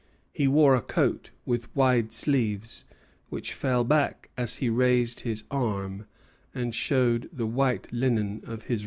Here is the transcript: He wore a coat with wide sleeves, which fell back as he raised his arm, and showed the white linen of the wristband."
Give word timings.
He 0.33 0.47
wore 0.47 0.73
a 0.73 0.81
coat 0.81 1.29
with 1.45 1.75
wide 1.75 2.11
sleeves, 2.11 2.85
which 3.29 3.53
fell 3.53 3.83
back 3.83 4.31
as 4.35 4.55
he 4.55 4.67
raised 4.67 5.19
his 5.19 5.43
arm, 5.51 6.07
and 6.55 6.73
showed 6.73 7.29
the 7.31 7.45
white 7.45 7.93
linen 7.93 8.37
of 8.37 8.61
the 8.63 8.73
wristband." 8.73 8.79